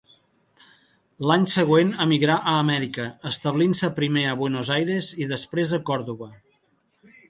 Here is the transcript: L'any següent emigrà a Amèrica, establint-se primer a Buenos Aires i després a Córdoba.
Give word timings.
L'any 1.31 1.45
següent 1.57 1.91
emigrà 2.07 2.39
a 2.53 2.55
Amèrica, 2.63 3.07
establint-se 3.35 3.93
primer 4.03 4.27
a 4.31 4.35
Buenos 4.43 4.77
Aires 4.81 5.15
i 5.25 5.33
després 5.37 5.81
a 5.81 5.85
Córdoba. 5.93 6.37